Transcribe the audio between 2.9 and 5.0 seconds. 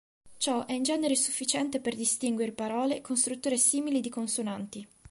con strutture simili di consonanti.